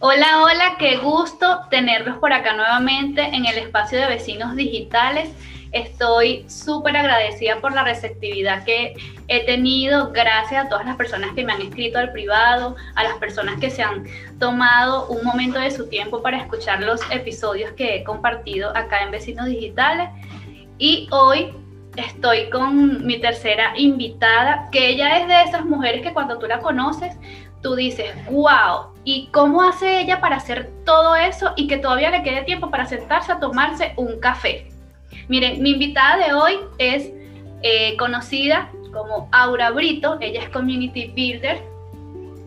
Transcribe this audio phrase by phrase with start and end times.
[0.00, 5.28] Hola, hola, qué gusto tenerlos por acá nuevamente en el espacio de vecinos digitales.
[5.72, 8.94] Estoy súper agradecida por la receptividad que
[9.26, 13.14] he tenido, gracias a todas las personas que me han escrito al privado, a las
[13.14, 14.06] personas que se han
[14.38, 19.10] tomado un momento de su tiempo para escuchar los episodios que he compartido acá en
[19.10, 20.10] Vecinos Digitales.
[20.78, 21.52] Y hoy
[21.96, 26.60] estoy con mi tercera invitada, que ella es de esas mujeres que cuando tú la
[26.60, 27.16] conoces,
[27.62, 32.22] tú dices, wow, ¿y cómo hace ella para hacer todo eso y que todavía le
[32.22, 34.66] quede tiempo para sentarse a tomarse un café?
[35.28, 37.10] Miren, mi invitada de hoy es
[37.62, 41.62] eh, conocida como Aura Brito, ella es Community Builder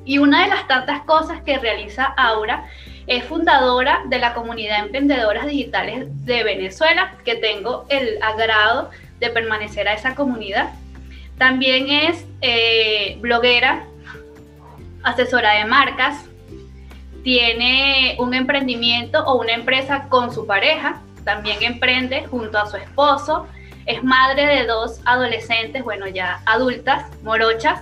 [0.05, 2.69] y una de las tantas cosas que realiza Aura
[3.07, 9.31] es fundadora de la comunidad de emprendedoras digitales de Venezuela, que tengo el agrado de
[9.31, 10.69] permanecer a esa comunidad.
[11.39, 13.87] También es eh, bloguera
[15.01, 16.27] asesora de marcas,
[17.23, 23.47] tiene un emprendimiento o una empresa con su pareja, también emprende junto a su esposo,
[23.85, 27.81] es madre de dos adolescentes, bueno, ya adultas, morochas.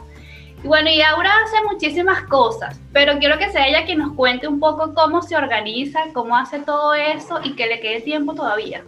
[0.63, 4.47] Y bueno, y Aura hace muchísimas cosas, pero quiero que sea ella quien nos cuente
[4.47, 8.83] un poco cómo se organiza, cómo hace todo eso y que le quede tiempo todavía.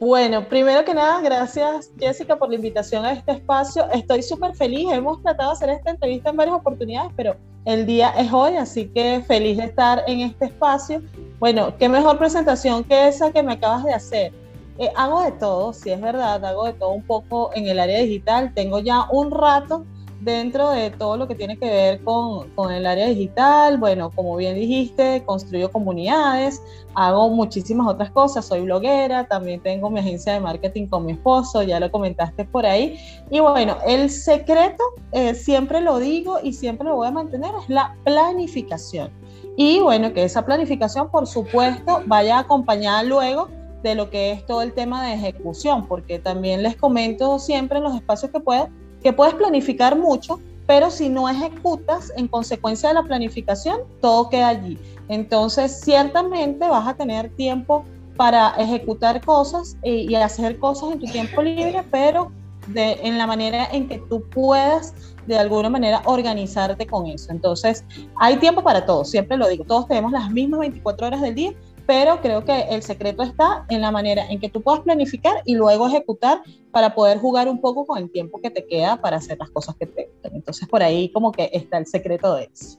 [0.00, 3.88] Bueno, primero que nada, gracias Jessica por la invitación a este espacio.
[3.92, 4.90] Estoy súper feliz.
[4.90, 8.88] Hemos tratado de hacer esta entrevista en varias oportunidades, pero el día es hoy, así
[8.88, 11.00] que feliz de estar en este espacio.
[11.38, 14.32] Bueno, qué mejor presentación que esa que me acabas de hacer.
[14.78, 18.00] Eh, hago de todo, si es verdad, hago de todo un poco en el área
[18.00, 18.52] digital.
[18.52, 19.84] Tengo ya un rato
[20.24, 24.36] dentro de todo lo que tiene que ver con, con, el área digital, bueno, como
[24.36, 26.62] bien dijiste, construyo comunidades,
[26.94, 31.62] hago muchísimas otras cosas, soy bloguera, también tengo mi agencia de marketing con mi esposo,
[31.62, 32.98] ya lo comentaste por ahí.
[33.30, 37.68] Y bueno, el secreto, eh, siempre lo digo y siempre lo voy a mantener, es
[37.68, 39.10] la planificación.
[39.56, 43.48] Y bueno, que esa planificación, por supuesto, vaya acompañada luego
[43.82, 47.84] de lo que es todo el tema de ejecución, porque también les comento siempre en
[47.84, 48.70] los espacios que pueda
[49.04, 54.48] que puedes planificar mucho, pero si no ejecutas en consecuencia de la planificación, todo queda
[54.48, 54.78] allí.
[55.08, 57.84] Entonces, ciertamente vas a tener tiempo
[58.16, 62.32] para ejecutar cosas y, hacer cosas en tu tiempo libre, pero
[62.68, 64.94] de, en la manera en que tú puedas
[65.26, 67.30] de alguna manera organizarte con eso.
[67.30, 67.84] Entonces,
[68.16, 71.52] hay tiempo para todo, siempre lo digo, todos tenemos las mismas 24 horas del día,
[71.86, 75.54] pero creo que el secreto está en la manera en que tú puedas planificar y
[75.54, 76.40] luego ejecutar
[76.70, 79.76] para poder jugar un poco con el tiempo que te queda para hacer las cosas
[79.76, 80.34] que te gustan.
[80.34, 82.78] Entonces por ahí como que está el secreto de eso.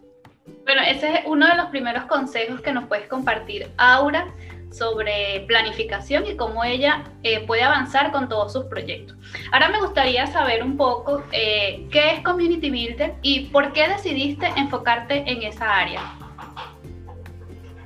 [0.63, 4.33] Bueno, ese es uno de los primeros consejos que nos puedes compartir, Aura,
[4.71, 9.17] sobre planificación y cómo ella eh, puede avanzar con todos sus proyectos.
[9.51, 14.47] Ahora me gustaría saber un poco eh, qué es Community Builder y por qué decidiste
[14.57, 16.24] enfocarte en esa área.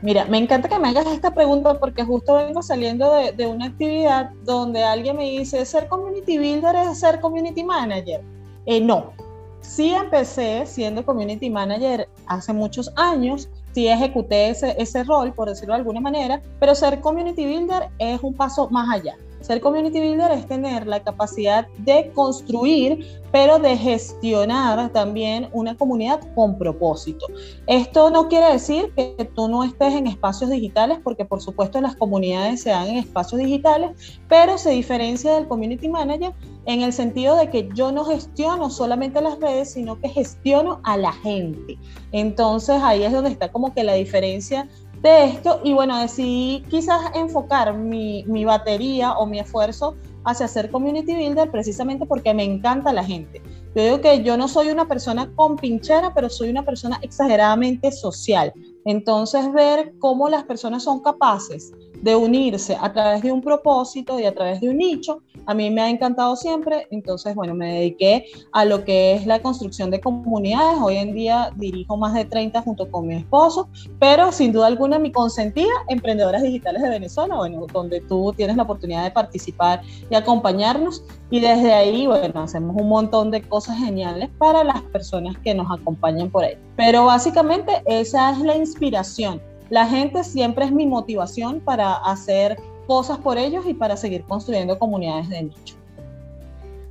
[0.01, 4.29] Mira, me encanta que me hagas esta pregunta porque justo vengo saliendo de, una actividad
[4.45, 8.21] donde alguien me dice, ¿ser community builder es ser community manager?
[8.65, 9.11] Eh, no,
[9.59, 15.73] sí empecé siendo community manager hace muchos años, sí ejecuté ese, ese rol, por decirlo
[15.73, 19.17] de alguna manera, pero ser community builder es un paso más allá.
[19.41, 26.19] Ser community builder es tener la capacidad de construir, pero de gestionar también una comunidad
[26.35, 27.25] con propósito.
[27.67, 31.95] Esto no quiere decir que tú no estés en espacios digitales, porque por supuesto las
[31.95, 36.33] comunidades se dan en espacios digitales, pero se diferencia del community manager
[36.65, 40.97] en el sentido de que yo no gestiono solamente las redes, sino que gestiono a
[40.97, 41.77] la gente.
[42.11, 44.67] Entonces ahí es donde está como que la diferencia
[45.01, 49.95] de esto y bueno, decidí quizás enfocar mi, mi, batería o mi esfuerzo
[50.25, 53.41] hacia ser community builder precisamente porque me encanta la gente.
[53.75, 57.91] Yo digo que yo no soy una persona con pinchera, pero soy una persona exageradamente
[57.91, 58.51] social.
[58.85, 64.25] Entonces ver cómo las personas son capaces de unirse a través de un propósito y
[64.25, 66.87] a través de un nicho, a mí me ha encantado siempre.
[66.91, 70.79] Entonces, bueno, me dediqué a lo que es la construcción de comunidades.
[70.81, 73.67] Hoy en día dirijo más de 30 junto con mi esposo,
[73.99, 78.63] pero sin duda alguna mi consentida, Emprendedoras Digitales de Venezuela, bueno, donde tú tienes la
[78.63, 81.03] oportunidad de participar y acompañarnos.
[81.31, 85.69] Y desde ahí, bueno, hacemos un montón de cosas geniales para las personas que nos
[85.69, 86.57] acompañan por ahí.
[86.79, 89.39] Pero básicamente esa es la inspiración
[89.69, 94.77] la gente siempre es mi motivación para hacer cosas por ellos y para seguir construyendo
[94.79, 95.75] comunidades de nicho.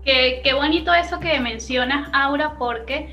[0.05, 3.11] Qué, bonito eso que mencionas, Aura, porque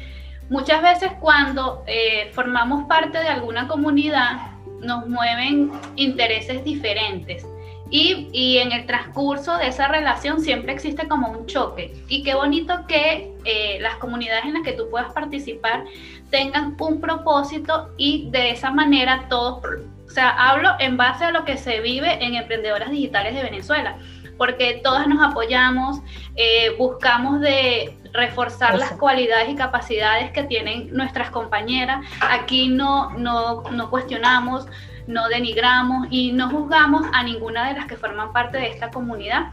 [0.50, 7.46] muchas veces cuando eh, formamos parte de alguna comunidad nos mueven intereses diferentes
[7.90, 11.94] Y, y, en el transcurso de esa relación siempre existe como un choque.
[12.08, 15.86] Y qué bonito que eh, las comunidades en las que tú puedas participar
[16.30, 19.64] tengan un propósito y de esa manera todos,
[20.06, 23.98] o sea, hablo en base a lo que se vive en Emprendedoras Digitales de Venezuela,
[24.38, 26.00] porque todas nos apoyamos,
[26.36, 32.06] eh, buscamos de reforzar las cualidades y capacidades que tienen nuestras compañeras.
[32.22, 34.68] Aquí no, no, no cuestionamos,
[35.08, 39.52] no denigramos y no juzgamos a ninguna de las que forman parte de esta comunidad,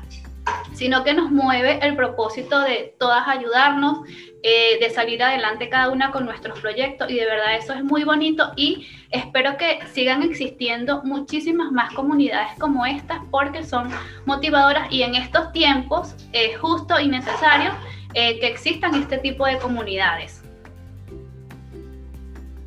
[0.73, 4.01] sino que nos mueve el propósito de todas ayudarnos,
[4.43, 8.03] eh, de salir adelante cada una con nuestros proyectos y de verdad eso es muy
[8.03, 13.89] bonito y espero que sigan existiendo muchísimas más comunidades como estas porque son
[14.27, 17.71] motivadoras y en estos tiempos es justo y necesario
[18.15, 20.43] eh, que existan este tipo de comunidades.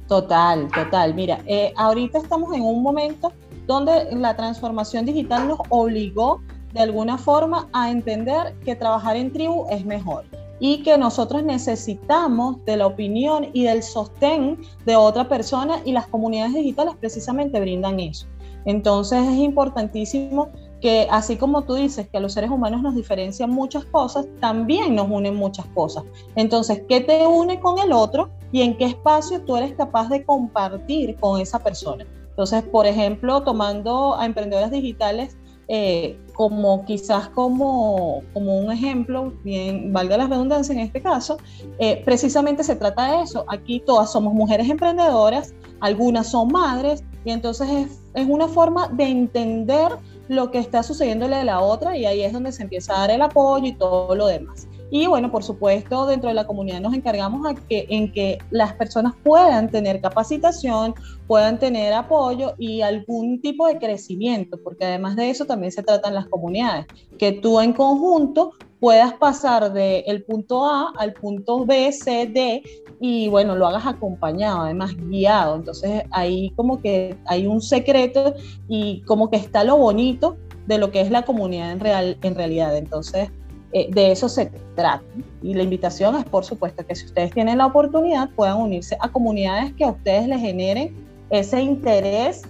[0.07, 1.13] Total, total.
[1.13, 3.33] Mira, eh, ahorita estamos en un momento
[3.65, 6.41] donde la transformación digital nos obligó
[6.75, 10.25] de alguna forma a entender que trabajar en tribu es mejor
[10.59, 16.07] y que nosotros necesitamos de la opinión y del sostén de otra persona y las
[16.07, 18.27] comunidades digitales precisamente brindan eso.
[18.65, 20.49] Entonces es importantísimo
[20.81, 24.95] que así como tú dices que a los seres humanos nos diferencian muchas cosas, también
[24.95, 26.03] nos unen muchas cosas.
[26.35, 30.25] Entonces, ¿qué te une con el otro y en qué espacio tú eres capaz de
[30.25, 32.05] compartir con esa persona?
[32.31, 39.93] Entonces, por ejemplo, tomando a emprendedoras digitales eh, como quizás como, como un ejemplo, bien,
[39.93, 41.37] valga la redundancia en este caso,
[41.79, 43.45] eh, precisamente se trata de eso.
[43.47, 49.05] Aquí todas somos mujeres emprendedoras, algunas son madres, y entonces es, es una forma de
[49.05, 49.91] entender
[50.27, 53.11] lo que está sucediéndole a la otra y ahí es donde se empieza a dar
[53.11, 54.64] el apoyo y todo lo demás.
[54.91, 58.73] Y bueno, por supuesto, dentro de la comunidad nos encargamos a que, en que las
[58.73, 60.93] personas puedan tener capacitación,
[61.27, 66.13] puedan tener apoyo y algún tipo de crecimiento, porque además de eso también se tratan
[66.13, 66.85] las comunidades,
[67.17, 72.61] que tú en conjunto puedas pasar del punto A al punto B, C, D
[72.99, 75.55] y bueno, lo hagas acompañado, además guiado.
[75.55, 78.35] Entonces ahí como que hay un secreto
[78.67, 82.35] y como que está lo bonito de lo que es la comunidad en, real, en
[82.35, 82.77] realidad.
[82.77, 83.31] Entonces
[83.75, 85.03] eh, de eso se trata.
[85.43, 89.09] Y la invitación es, por supuesto, que si ustedes tienen la oportunidad, puedan unirse a
[89.09, 90.95] comunidades que a ustedes les generen
[91.29, 92.43] ese interés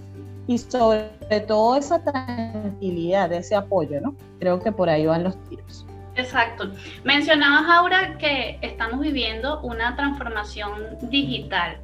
[0.45, 1.09] y sobre
[1.47, 4.13] todo esa tranquilidad, ese apoyo, ¿no?
[4.37, 5.87] Creo que por ahí van los tiros.
[6.15, 6.71] Exacto.
[7.03, 11.77] Mencionabas ahora que estamos viviendo una transformación digital.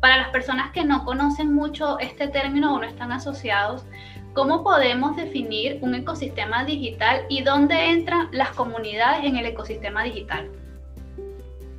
[0.00, 3.84] Para las personas que no conocen mucho este término o no están asociados,
[4.34, 10.50] ¿cómo podemos definir un ecosistema digital y dónde entran las comunidades en el ecosistema digital?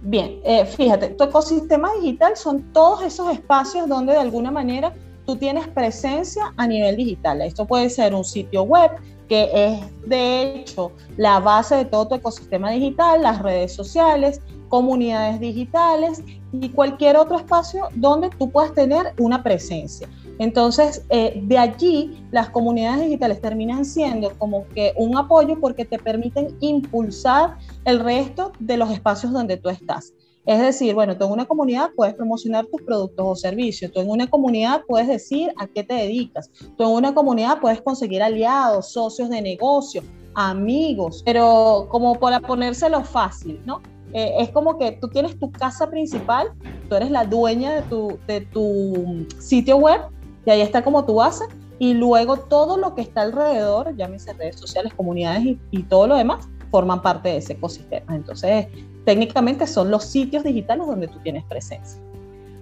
[0.01, 4.93] Bien, eh, fíjate, tu ecosistema digital son todos esos espacios donde de alguna manera
[5.25, 7.41] tú tienes presencia a nivel digital.
[7.41, 8.91] Esto puede ser un sitio web,
[9.27, 15.39] que es de hecho la base de todo tu ecosistema digital, las redes sociales, comunidades
[15.39, 16.23] digitales
[16.53, 20.07] y cualquier otro espacio donde tú puedas tener una presencia.
[20.39, 25.99] Entonces, eh, de allí las comunidades digitales terminan siendo como que un apoyo porque te
[25.99, 30.13] permiten impulsar el resto de los espacios donde tú estás.
[30.45, 34.09] Es decir, bueno, tú en una comunidad puedes promocionar tus productos o servicios, tú en
[34.09, 38.93] una comunidad puedes decir a qué te dedicas, tú en una comunidad puedes conseguir aliados,
[38.93, 40.01] socios de negocio,
[40.35, 43.81] amigos, pero como para ponérselo fácil, ¿no?
[44.13, 46.47] Eh, es como que tú tienes tu casa principal,
[46.87, 50.01] tú eres la dueña de tu, de tu sitio web
[50.49, 51.45] y ahí está como tu base
[51.77, 56.15] y luego todo lo que está alrededor, llámese redes sociales, comunidades y, y todo lo
[56.15, 58.15] demás, forman parte de ese ecosistema.
[58.15, 58.67] Entonces,
[59.05, 62.01] técnicamente son los sitios digitales donde tú tienes presencia.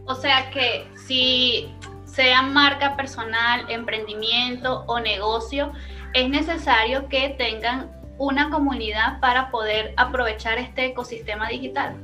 [0.06, 5.72] O sea que si sea marca personal, emprendimiento o negocio,
[6.14, 11.96] es necesario que tengan una comunidad para poder aprovechar este ecosistema digital.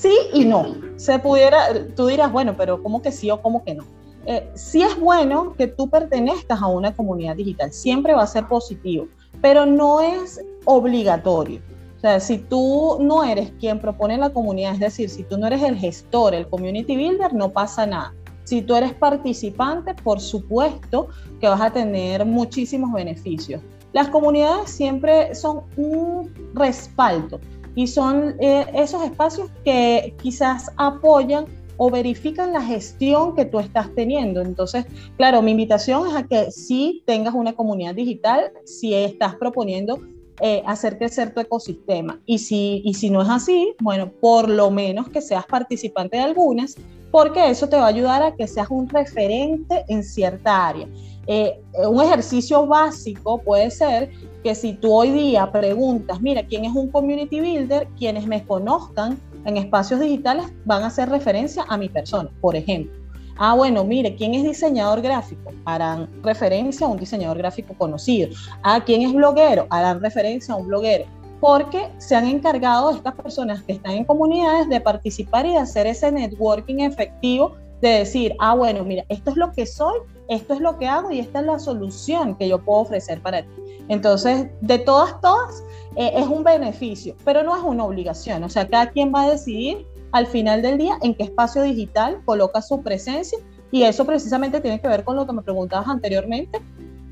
[0.00, 0.76] Sí y no.
[0.96, 1.58] Se pudiera,
[1.94, 3.84] tú dirás, bueno, pero ¿cómo que sí o cómo que no?
[4.26, 8.46] Eh, sí es bueno que tú pertenezcas a una comunidad digital, siempre va a ser
[8.46, 9.06] positivo,
[9.40, 11.60] pero no es obligatorio.
[11.96, 15.46] O sea, si tú no eres quien propone la comunidad, es decir, si tú no
[15.46, 18.12] eres el gestor, el community builder, no pasa nada.
[18.44, 21.08] Si tú eres participante, por supuesto
[21.40, 23.62] que vas a tener muchísimos beneficios.
[23.92, 27.40] Las comunidades siempre son un respaldo
[27.76, 31.44] y son eh, esos espacios que quizás apoyan
[31.76, 34.40] o verifican la gestión que tú estás teniendo.
[34.40, 34.86] Entonces,
[35.18, 40.00] claro, mi invitación es a que si tengas una comunidad digital, si estás proponiendo
[40.40, 42.18] eh, hacer crecer tu ecosistema.
[42.24, 46.22] Y si, y si no es así, bueno, por lo menos que seas participante de
[46.22, 46.76] algunas,
[47.10, 50.88] porque eso te va a ayudar a que seas un referente en cierta área.
[51.26, 54.10] Eh, un ejercicio básico puede ser
[54.46, 57.88] que si tú hoy día preguntas, mira, ¿quién es un community builder?
[57.98, 62.96] Quienes me conozcan en espacios digitales van a hacer referencia a mi persona, por ejemplo.
[63.38, 65.50] Ah, bueno, mire, ¿quién es diseñador gráfico?
[65.64, 68.28] Harán referencia a un diseñador gráfico conocido.
[68.62, 69.66] Ah, ¿quién es bloguero?
[69.68, 71.06] Harán referencia a un bloguero.
[71.40, 75.88] Porque se han encargado estas personas que están en comunidades de participar y de hacer
[75.88, 79.98] ese networking efectivo de decir, ah, bueno, mira, esto es lo que soy,
[80.28, 83.42] esto es lo que hago y esta es la solución que yo puedo ofrecer para
[83.42, 83.48] ti.
[83.88, 85.62] Entonces, de todas, todas,
[85.96, 88.42] eh, es un beneficio, pero no es una obligación.
[88.44, 92.20] O sea, cada quien va a decidir al final del día en qué espacio digital
[92.24, 93.38] coloca su presencia
[93.70, 96.60] y eso precisamente tiene que ver con lo que me preguntabas anteriormente,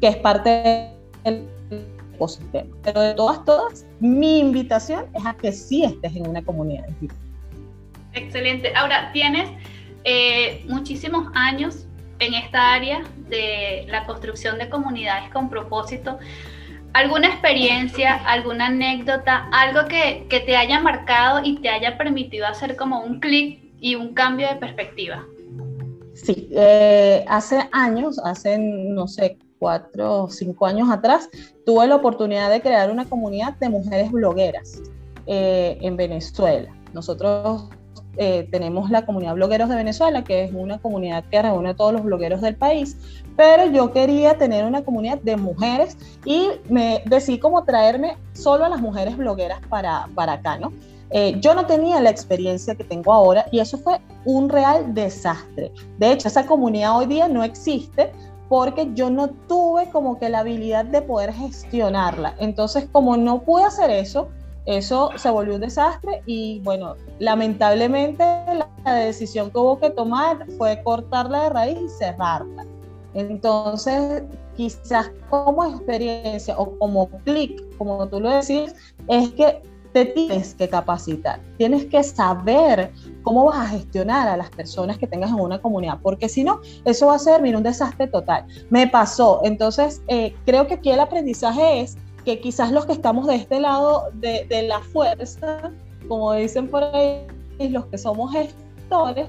[0.00, 0.90] que es parte
[1.24, 1.48] del
[2.14, 2.74] ecosistema.
[2.82, 7.18] Pero de todas, todas, mi invitación es a que sí estés en una comunidad digital.
[8.12, 8.72] Excelente.
[8.74, 9.50] Ahora, tienes
[10.04, 11.86] eh, muchísimos años
[12.20, 16.18] en esta área de la construcción de comunidades con propósito.
[16.94, 22.76] ¿Alguna experiencia, alguna anécdota, algo que, que te haya marcado y te haya permitido hacer
[22.76, 25.24] como un clic y un cambio de perspectiva?
[26.14, 31.28] Sí, eh, hace años, hace no sé, cuatro o cinco años atrás,
[31.66, 34.80] tuve la oportunidad de crear una comunidad de mujeres blogueras
[35.26, 36.72] eh, en Venezuela.
[36.92, 37.68] Nosotros
[38.16, 41.92] eh, tenemos la comunidad Blogueros de Venezuela, que es una comunidad que reúne a todos
[41.92, 42.96] los blogueros del país,
[43.36, 48.68] pero yo quería tener una comunidad de mujeres y me decidí como traerme solo a
[48.68, 50.72] las mujeres blogueras para, para acá, ¿no?
[51.10, 55.70] Eh, yo no tenía la experiencia que tengo ahora y eso fue un real desastre.
[55.98, 58.10] De hecho, esa comunidad hoy día no existe
[58.48, 62.34] porque yo no tuve como que la habilidad de poder gestionarla.
[62.38, 64.28] Entonces, como no pude hacer eso,
[64.66, 68.24] eso se volvió un desastre y bueno, lamentablemente
[68.84, 72.66] la, decisión que hubo que tomar fue cortarla de raíz y cerrarla.
[73.14, 74.22] Entonces,
[74.56, 78.74] quizás como experiencia o como clic, como tú lo decís,
[79.08, 79.62] es que
[79.94, 82.92] te tienes que capacitar, tienes que saber
[83.22, 86.60] cómo vas a gestionar a las personas que tengas en una comunidad, porque si no,
[86.84, 88.44] eso va a ser, mira, un desastre total.
[88.70, 93.28] Me pasó, entonces eh, creo que aquí el aprendizaje es que quizás los que estamos
[93.28, 95.70] de este lado de, de la fuerza,
[96.08, 97.24] como dicen por ahí,
[97.60, 99.28] los que somos gestores,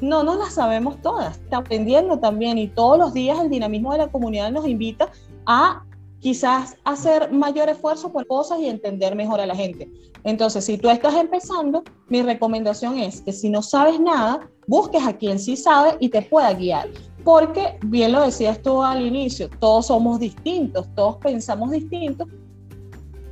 [0.00, 3.98] no nos las sabemos todas, está aprendiendo también y todos los días el dinamismo de
[3.98, 5.10] la comunidad nos invita
[5.46, 5.84] a
[6.20, 9.90] quizás hacer mayor esfuerzo por cosas y entender mejor a la gente.
[10.24, 15.12] Entonces, si tú estás empezando, mi recomendación es que si no sabes nada, busques a
[15.12, 16.88] quien sí sabe y te pueda guiar
[17.26, 22.28] porque bien lo decías tú al inicio, todos somos distintos, todos pensamos distintos,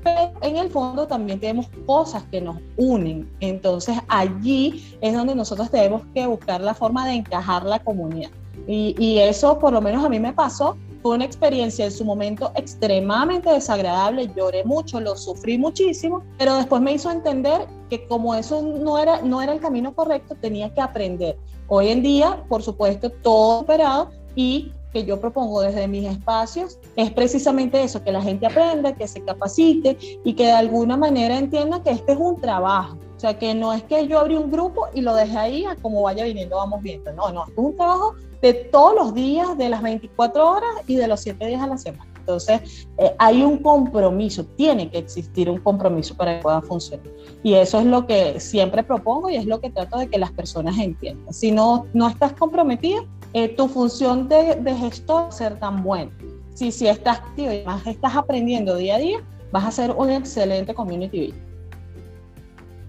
[0.04, 3.28] pero en el fondo también tenemos cosas que nos unen.
[3.40, 8.30] Entonces allí es donde nosotros tenemos que buscar la forma de encajar la comunidad.
[8.68, 12.02] Y, y eso por lo menos a mí me pasó fue una experiencia en su
[12.02, 18.34] momento extremadamente desagradable, lloré mucho, lo sufrí muchísimo, pero después me hizo entender que como
[18.34, 21.36] eso no era, no era el camino correcto, tenía que aprender.
[21.68, 27.10] Hoy en día, por supuesto, todo operado y que yo propongo desde mis espacios es
[27.10, 31.82] precisamente eso, que la gente aprenda, que se capacite y que de alguna manera entienda
[31.82, 32.96] que este es un trabajo.
[33.16, 35.74] O sea, que no es que yo abrí un grupo y lo dejé ahí a
[35.76, 37.12] como vaya viniendo, vamos viendo.
[37.12, 41.08] No, no, es un trabajo de todos los días, de las 24 horas y de
[41.08, 42.06] los 7 días a la semana.
[42.18, 47.06] Entonces, eh, hay un compromiso, tiene que existir un compromiso para que pueda funcionar.
[47.42, 50.32] Y eso es lo que siempre propongo y es lo que trato de que las
[50.32, 51.34] personas entiendan.
[51.34, 56.10] Si no, no estás comprometido, eh, tu función de, de gestor ser tan buena.
[56.54, 59.18] Si, si estás activo y más estás aprendiendo día a día,
[59.52, 61.44] vas a ser un excelente community builder.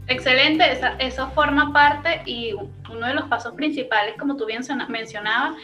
[0.08, 0.64] Excelente,
[1.00, 5.56] eso forma parte y uno de los pasos principales, como tú bien mencionabas,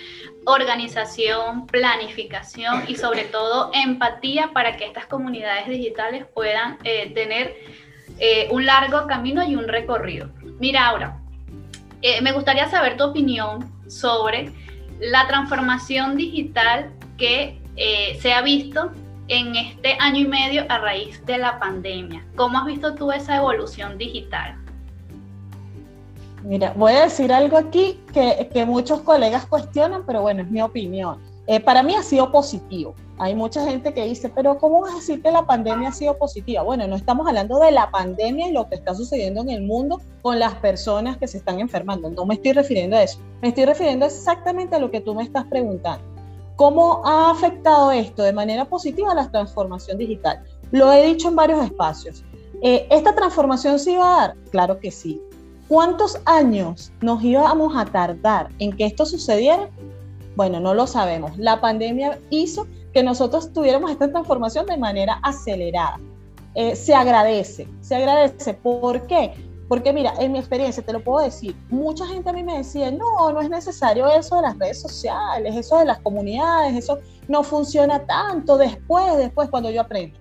[0.45, 7.55] organización, planificación y sobre todo empatía para que estas comunidades digitales puedan eh, tener
[8.17, 10.31] eh, un largo camino y un recorrido.
[10.59, 11.19] Mira, ahora,
[12.01, 14.51] eh, me gustaría saber tu opinión sobre
[15.01, 17.61] la transformación digital que
[18.19, 18.91] se ha visto
[19.27, 22.23] en este año y medio a raíz de la pandemia.
[22.35, 24.55] ¿Cómo has visto tú esa evolución digital?
[26.43, 30.61] Mira, voy a decir algo aquí que, que muchos colegas cuestionan, pero bueno, es mi
[30.61, 31.17] opinión.
[31.51, 32.95] Eh, para mí ha sido positivo.
[33.17, 36.17] Hay mucha gente que dice, pero ¿cómo vas a decir que la pandemia ha sido
[36.17, 36.63] positiva?
[36.63, 39.99] Bueno, no estamos hablando de la pandemia y lo que está sucediendo en el mundo
[40.21, 42.09] con las personas que se están enfermando.
[42.09, 43.19] No me estoy refiriendo a eso.
[43.41, 46.01] Me estoy refiriendo exactamente a lo que tú me estás preguntando.
[46.55, 50.41] ¿Cómo ha afectado esto de manera positiva a la transformación digital?
[50.71, 52.23] Lo he dicho en varios espacios.
[52.61, 54.35] Eh, ¿Esta transformación se iba a dar?
[54.51, 55.21] Claro que sí.
[55.67, 59.69] ¿Cuántos años nos íbamos a tardar en que esto sucediera?
[60.35, 61.37] Bueno, no lo sabemos.
[61.37, 65.99] La pandemia hizo que nosotros tuviéramos esta transformación de manera acelerada.
[66.55, 68.53] Eh, se agradece, se agradece.
[68.53, 69.33] ¿Por qué?
[69.67, 72.91] Porque mira, en mi experiencia, te lo puedo decir, mucha gente a mí me decía,
[72.91, 77.41] no, no es necesario eso de las redes sociales, eso de las comunidades, eso no
[77.41, 80.19] funciona tanto después, después cuando yo aprendo.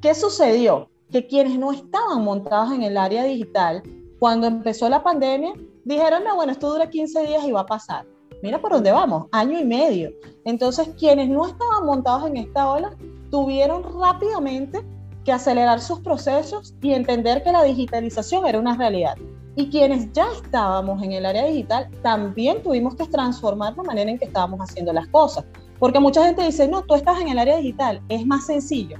[0.00, 0.88] ¿Qué sucedió?
[1.12, 3.82] Que quienes no estaban montados en el área digital,
[4.18, 5.52] cuando empezó la pandemia,
[5.84, 8.06] dijeron, no, bueno, esto dura 15 días y va a pasar.
[8.42, 10.10] Mira por dónde vamos, año y medio.
[10.44, 12.96] Entonces, quienes no estaban montados en esta ola,
[13.30, 14.84] tuvieron rápidamente
[15.24, 19.16] que acelerar sus procesos y entender que la digitalización era una realidad.
[19.56, 24.18] Y quienes ya estábamos en el área digital, también tuvimos que transformar la manera en
[24.18, 25.44] que estábamos haciendo las cosas.
[25.78, 28.96] Porque mucha gente dice, no, tú estás en el área digital, es más sencillo.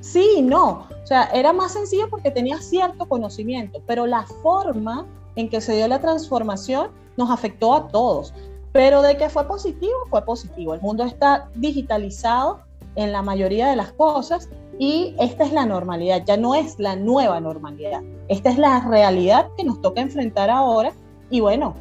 [0.00, 0.86] Sí no.
[1.02, 5.74] O sea, era más sencillo porque tenía cierto conocimiento, pero la forma en que se
[5.76, 8.32] dio la transformación nos afectó a todos.
[8.72, 10.74] Pero de que fue positivo, fue positivo.
[10.74, 12.60] El mundo está digitalizado
[12.96, 14.48] en la mayoría de las cosas
[14.78, 18.02] y esta es la normalidad, ya no es la nueva normalidad.
[18.28, 20.92] Esta es la realidad que nos toca enfrentar ahora
[21.30, 21.74] y bueno,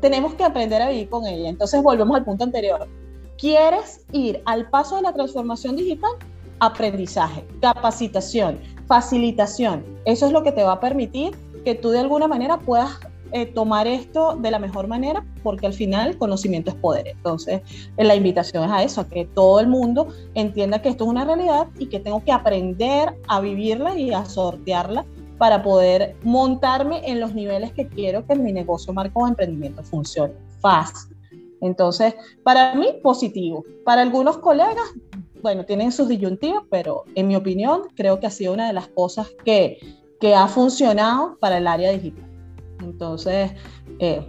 [0.00, 1.48] tenemos que aprender a vivir con ella.
[1.48, 2.86] Entonces volvemos al punto anterior.
[3.36, 6.10] ¿Quieres ir al paso de la transformación digital?
[6.60, 9.84] Aprendizaje, capacitación, facilitación.
[10.04, 11.36] Eso es lo que te va a permitir
[11.68, 12.98] que tú de alguna manera puedas
[13.30, 17.08] eh, tomar esto de la mejor manera, porque al final conocimiento es poder.
[17.08, 17.60] Entonces,
[17.98, 21.10] eh, la invitación es a eso, a que todo el mundo entienda que esto es
[21.10, 25.04] una realidad y que tengo que aprender a vivirla y a sortearla
[25.36, 30.32] para poder montarme en los niveles que quiero que mi negocio, marco o emprendimiento funcione
[30.60, 31.14] fácil.
[31.60, 33.62] Entonces, para mí, positivo.
[33.84, 34.86] Para algunos colegas,
[35.42, 38.88] bueno, tienen sus disyuntivas, pero en mi opinión, creo que ha sido una de las
[38.88, 39.78] cosas que,
[40.20, 42.28] que ha funcionado para el área digital.
[42.80, 43.52] Entonces,
[43.98, 44.24] eh,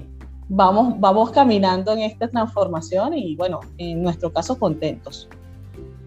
[0.48, 5.29] vamos, vamos caminando en esta transformación y bueno, en nuestro caso contentos.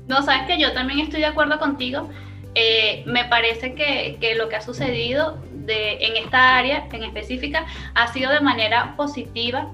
[0.08, 2.08] No, sabes que yo también estoy de acuerdo contigo.
[2.54, 7.64] Eh, me parece que, que, lo que ha sucedido de, en esta área en específica
[7.94, 9.72] ha sido de manera positiva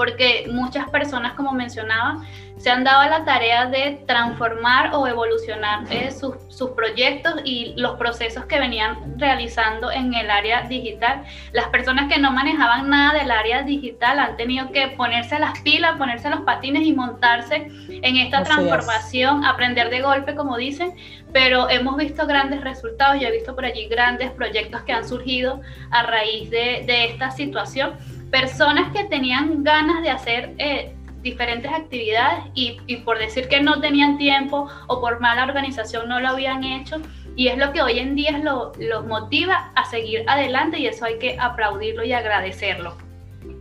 [0.00, 2.24] porque muchas personas, como mencionaba,
[2.56, 7.98] se han dado la tarea de transformar o evolucionar eh, sus, sus, proyectos y los
[7.98, 11.24] procesos que venían realizando en el área digital.
[11.52, 15.98] Las personas que no manejaban nada del área digital han tenido que ponerse las pilas,
[15.98, 20.94] ponerse los patines y montarse en esta transformación, aprender de golpe, como dicen,
[21.30, 25.60] pero hemos visto grandes resultados, yo he visto por allí grandes proyectos que han surgido
[25.90, 27.98] a raíz de, de esta situación
[28.30, 34.16] personas que tenían ganas de hacer eh, diferentes actividades y, por decir que no tenían
[34.18, 36.96] tiempo o por mala organización no lo habían hecho.
[37.36, 41.18] Y es lo que hoy en día los motiva a seguir adelante y eso hay
[41.18, 42.96] que aplaudirlo y agradecerlo.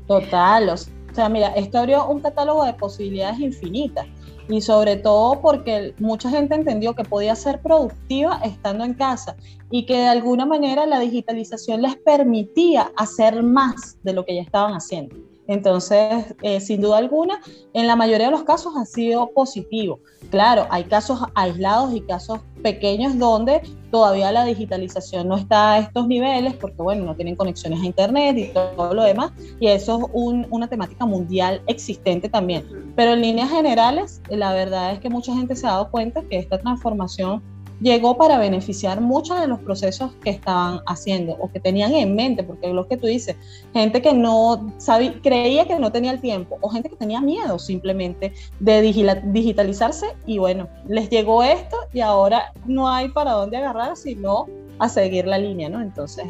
[0.08, 0.78] Total, o
[1.14, 4.08] sea, mira, esto abrió un catálogo de posibilidades infinitas
[4.50, 9.36] y sobre todo porque mucha gente entendió que podía ser productiva estando en casa
[9.70, 14.42] y que de alguna manera la digitalización les permitía hacer más de lo que ya
[14.42, 15.16] estaban haciendo.
[15.50, 17.42] Entonces, eh, sin duda alguna,
[17.74, 20.00] en la mayoría de los casos ha sido positivo.
[20.30, 26.08] Claro, hay casos aislados y casos pequeños donde todavía la digitalización no está a estos
[26.08, 29.32] niveles porque, bueno, no tienen conexiones a Internet y todo lo demás.
[29.60, 32.94] Y eso es una temática mundial existente también.
[32.96, 36.38] Pero en líneas generales, la verdad es que mucha gente se ha dado cuenta que
[36.38, 37.42] esta transformación
[37.80, 42.44] llegó para beneficiar muchos de los procesos que estaban haciendo o que tenían en mente,
[42.44, 43.36] porque es lo que tú dices,
[43.74, 47.60] gente que no sabía, creía que no tenía el tiempo o gente que tenía miedo
[47.60, 53.96] simplemente de digitalizarse y bueno, les llegó esto y ahora no hay para dónde agarrar
[53.96, 54.48] sino
[54.80, 55.82] a seguir la línea, ¿no?
[55.82, 56.26] Entonces,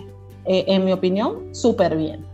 [0.46, 2.26] eh, en mi opinión, súper bien.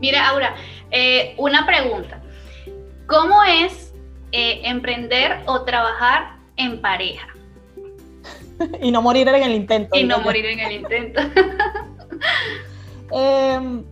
[0.00, 0.54] Mira, Aura,
[0.90, 2.20] eh, una pregunta.
[3.06, 3.94] ¿Cómo es
[4.32, 7.31] eh, emprender o trabajar en pareja?
[8.82, 9.96] y no morir en el intento.
[9.96, 11.20] Y no morir en el intento.
[13.14, 13.84] Em,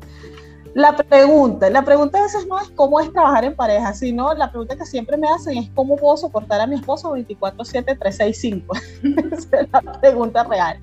[0.73, 4.51] la pregunta, la pregunta a veces no es cómo es trabajar en pareja, sino la
[4.51, 8.75] pregunta que siempre me hacen es cómo puedo soportar a mi esposo 24/7, 365.
[9.33, 10.79] Esa es la pregunta real.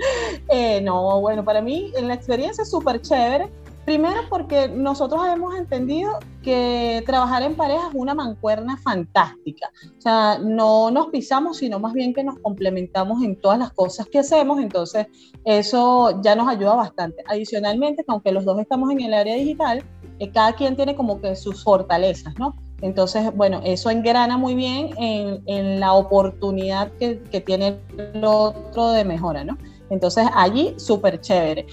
[0.49, 3.49] Eh, no, bueno, para mí en la experiencia es súper chévere
[3.87, 9.71] Primero porque nosotros hemos entendido que trabajar en pareja es una mancuerna fantástica.
[9.97, 14.05] O sea, no nos pisamos, sino más bien que nos complementamos en todas las cosas
[14.07, 14.59] que hacemos.
[14.59, 15.07] Entonces,
[15.45, 17.23] eso ya nos ayuda bastante.
[17.29, 19.81] Adicionalmente, aunque los dos estamos en el área digital,
[20.19, 22.57] eh, cada quien tiene como que sus fortalezas, ¿no?
[22.81, 29.05] Entonces, bueno, eso engrana muy bien en, la oportunidad que, que, tiene el otro de
[29.05, 29.57] mejora, ¿no?
[29.89, 31.65] Entonces, allí, súper chévere.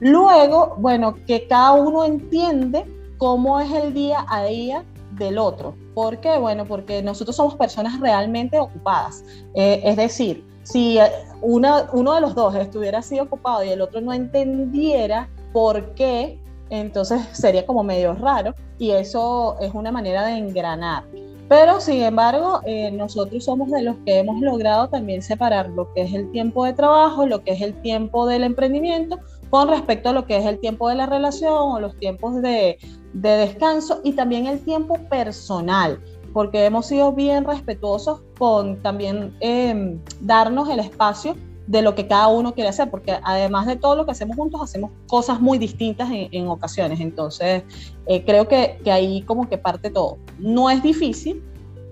[0.00, 2.84] Luego, bueno, que cada uno entiende
[3.18, 5.74] cómo es el día a día del otro.
[5.94, 6.38] ¿Por qué?
[6.38, 9.24] Bueno, porque nosotros somos personas realmente ocupadas.
[9.54, 14.00] Eh, es decir, si eh, uno de los dos estuviera así ocupado y el otro
[14.00, 16.38] no entendiera por qué,
[16.70, 21.04] entonces sería como medio raro y eso es una manera de engranar.
[21.48, 26.02] Pero sin embargo, eh, nosotros somos de los que hemos logrado también separar lo que
[26.02, 30.12] es el tiempo de trabajo, lo que es el tiempo del emprendimiento, con respecto a
[30.12, 32.78] lo que es el tiempo de la relación o los tiempos de,
[33.12, 36.00] de descanso y también el tiempo personal,
[36.32, 41.34] porque hemos sido bien respetuosos con también em, darnos el espacio
[41.66, 44.60] de lo que cada uno quiere hacer, porque además de todo lo que hacemos juntos,
[44.62, 47.00] hacemos cosas muy distintas en, ocasiones.
[47.00, 47.64] Entonces,
[48.06, 50.18] eh, creo que, que, ahí como que parte todo.
[50.38, 51.42] No es difícil,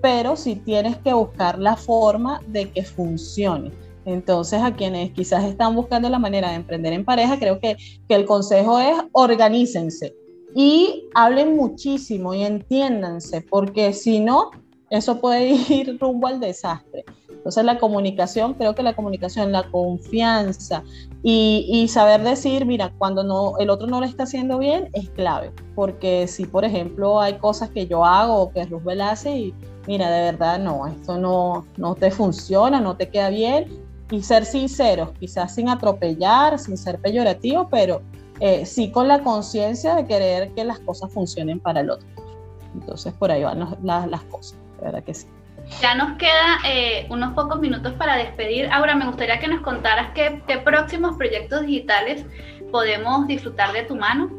[0.01, 3.71] pero sí tienes que buscar la forma de que funcione.
[4.05, 7.75] Entonces, a quienes quizás están buscando la manera de emprender en pareja, creo que,
[8.07, 10.15] que el consejo es organícense
[10.55, 14.51] y hablen muchísimo y entiéndanse, porque si no,
[14.89, 17.03] eso puede ir rumbo al desastre.
[17.29, 20.83] Entonces la comunicación, creo que la comunicación, la confianza
[21.21, 25.51] y, saber decir, mira, cuando no, el otro no lo está haciendo bien, es clave.
[25.75, 29.53] Porque si, por ejemplo, hay cosas que yo hago o que Roosevelt hace y,
[29.85, 33.84] mira, de verdad no, esto no, no te funciona, no te queda bien.
[34.11, 38.01] Y ser sinceros, quizás sin atropellar, sin ser peyorativo, pero
[38.39, 42.07] eh, sí con la conciencia de querer que las cosas funcionen para el otro.
[42.73, 45.27] Entonces por ahí van las cosas, de verdad que sí.
[45.81, 48.69] Ya nos queda eh, unos pocos minutos para despedir.
[48.71, 52.25] Ahora me gustaría que nos contaras qué, próximos proyectos digitales
[52.71, 54.29] podemos disfrutar de tu mano.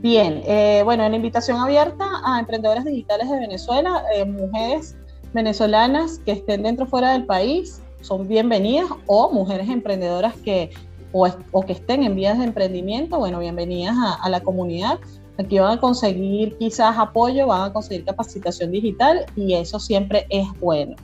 [0.00, 4.96] Bien, eh, bueno, en invitación abierta a emprendedoras digitales de Venezuela, eh, mujeres
[5.32, 10.70] venezolanas que estén dentro o fuera del país, son bienvenidas, o mujeres emprendedoras que,
[11.12, 14.98] o, que estén en vías de emprendimiento, bueno, bienvenidas a la comunidad.
[15.38, 20.48] Aquí van a conseguir quizás apoyo, van a conseguir capacitación digital y eso siempre es
[20.58, 20.96] bueno.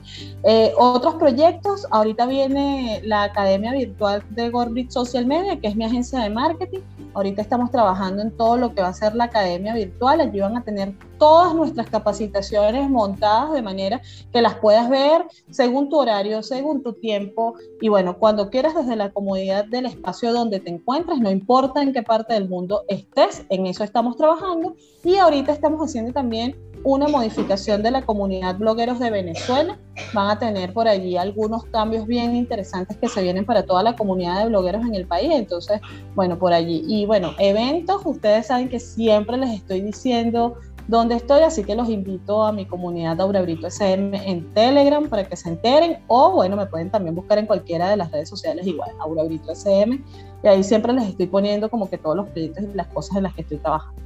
[0.43, 5.85] Eh, otros proyectos, ahorita viene la Academia Virtual de Gorbit Social Media, que es mi
[5.85, 6.81] agencia de marketing.
[7.13, 10.19] Ahorita estamos trabajando en todo lo que va a ser la Academia Virtual.
[10.19, 14.01] Allí van a tener todas nuestras capacitaciones montadas de manera
[14.31, 18.95] que las puedas ver según tu horario, según tu tiempo y bueno, cuando quieras desde
[18.95, 23.45] la comodidad del espacio donde te encuentres, no importa en qué parte del mundo estés,
[23.49, 28.99] en eso estamos trabajando y ahorita estamos haciendo también una modificación de la comunidad blogueros
[28.99, 29.79] de Venezuela.
[30.13, 33.95] Van a tener por allí algunos cambios bien interesantes que se vienen para toda la
[33.95, 35.31] comunidad de blogueros en el país.
[35.33, 35.81] Entonces,
[36.13, 36.83] bueno, por allí.
[36.87, 41.89] Y bueno, eventos, ustedes saben que siempre les estoy diciendo donde estoy, así que los
[41.89, 46.55] invito a mi comunidad Aura Brito SM en Telegram para que se enteren o bueno,
[46.55, 50.03] me pueden también buscar en cualquiera de las redes sociales igual, Aura Brito SM
[50.43, 53.23] y ahí siempre les estoy poniendo como que todos los proyectos y las cosas en
[53.23, 54.04] las que estoy trabajando.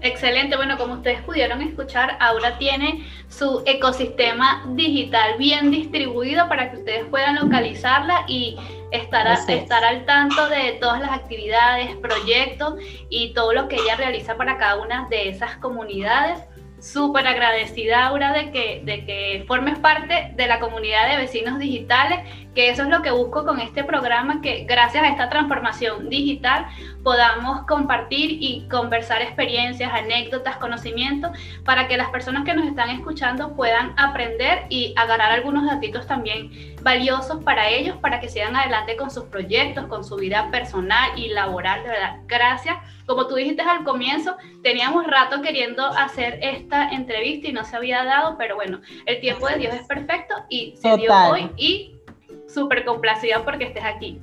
[0.00, 6.78] Excelente, bueno, como ustedes pudieron escuchar, Aura tiene su ecosistema digital bien distribuido para que
[6.78, 8.56] ustedes puedan localizarla y
[8.92, 12.74] estar, estar al tanto de todas las actividades, proyectos
[13.10, 16.38] y todo lo que ella realiza para cada una de esas comunidades.
[16.80, 22.20] Súper agradecida, Aura, de que, de que formes parte de la comunidad de vecinos digitales,
[22.58, 26.66] que eso es lo que busco con este programa, que gracias a esta transformación digital
[27.04, 31.30] podamos compartir y conversar experiencias, anécdotas, conocimientos,
[31.64, 36.50] para que las personas que nos están escuchando puedan aprender y agarrar algunos datitos también
[36.82, 41.28] valiosos para ellos, para que sigan adelante con sus proyectos, con su vida personal y
[41.28, 42.16] laboral, de verdad.
[42.26, 42.76] Gracias.
[43.06, 48.02] Como tú dijiste al comienzo, teníamos rato queriendo hacer esta entrevista y no se había
[48.02, 51.97] dado, pero bueno, el tiempo de Dios es perfecto y se dio hoy y
[52.48, 54.20] súper complacida porque estés aquí.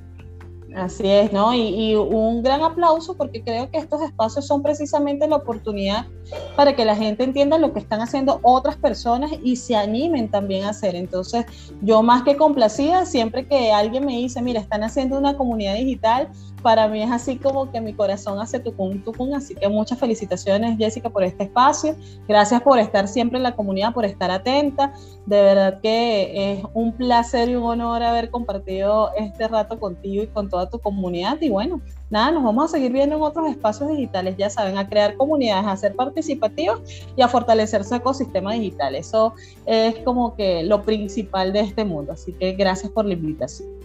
[0.74, 1.54] Así es, ¿no?
[1.54, 6.06] Y, un gran aplauso porque creo que estos espacios son precisamente la oportunidad
[6.54, 10.64] para que la gente entienda lo que están haciendo otras personas y se animen también
[10.64, 10.94] a hacer.
[10.94, 11.46] Entonces,
[11.80, 16.28] yo más que complacida, siempre que alguien me dice, mira, están haciendo una comunidad digital,
[16.62, 19.34] para mí es así como que mi corazón hace tu tucum.
[19.34, 21.94] Así que muchas felicitaciones, Jessica, por este espacio.
[22.26, 24.92] Gracias por estar siempre en la comunidad, por estar atenta.
[25.26, 30.26] De verdad que es un placer y un honor haber compartido este rato contigo y
[30.26, 31.40] con toda tu comunidad.
[31.40, 34.88] Y bueno, nada, nos vamos a seguir viendo en otros espacios digitales, ya saben, a
[34.88, 36.80] crear comunidades, a ser participativos
[37.16, 38.94] y a fortalecer su ecosistema digital.
[38.94, 39.34] Eso
[39.66, 42.12] es como que lo principal de este mundo.
[42.12, 43.75] Así que gracias por la invitación.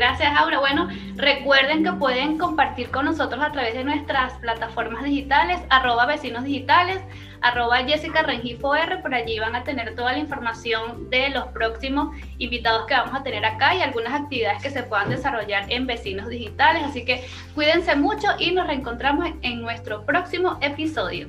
[0.00, 0.60] Gracias, Aura.
[0.60, 6.44] Bueno, recuerden que pueden compartir con nosotros a través de nuestras plataformas digitales, arroba vecinos
[6.44, 7.02] digitales,
[7.42, 8.72] arroba Jessica Rengifo.
[9.02, 13.22] Por allí van a tener toda la información de los próximos invitados que vamos a
[13.22, 16.82] tener acá y algunas actividades que se puedan desarrollar en vecinos digitales.
[16.82, 17.22] Así que
[17.54, 21.28] cuídense mucho y nos reencontramos en nuestro próximo episodio.